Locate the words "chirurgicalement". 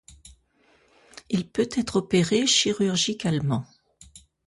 2.47-3.65